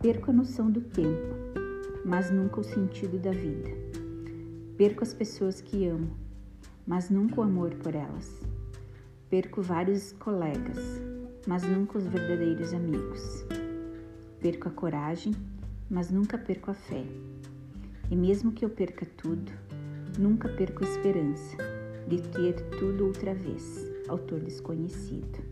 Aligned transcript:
Perco 0.00 0.30
a 0.30 0.34
noção 0.34 0.70
do 0.70 0.80
tempo, 0.80 1.34
mas 2.04 2.30
nunca 2.30 2.60
o 2.60 2.62
sentido 2.62 3.18
da 3.18 3.32
vida. 3.32 3.70
Perco 4.76 5.02
as 5.02 5.12
pessoas 5.12 5.60
que 5.60 5.84
amo, 5.88 6.12
mas 6.86 7.10
nunca 7.10 7.40
o 7.40 7.42
amor 7.42 7.74
por 7.74 7.92
elas. 7.92 8.40
Perco 9.28 9.62
vários 9.62 10.12
colegas, 10.12 10.78
mas 11.44 11.64
nunca 11.64 11.98
os 11.98 12.06
verdadeiros 12.06 12.72
amigos. 12.72 13.44
Perco 14.40 14.68
a 14.68 14.70
coragem, 14.70 15.34
mas 15.90 16.08
nunca 16.08 16.38
perco 16.38 16.70
a 16.70 16.74
fé. 16.74 17.04
E 18.12 18.14
mesmo 18.14 18.52
que 18.52 18.64
eu 18.64 18.70
perca 18.70 19.04
tudo, 19.16 19.50
nunca 20.16 20.48
perco 20.50 20.84
a 20.84 20.88
esperança 20.88 21.56
de 22.06 22.22
ter 22.22 22.54
tudo 22.78 23.06
outra 23.06 23.34
vez. 23.34 23.90
Autor 24.06 24.38
desconhecido. 24.38 25.42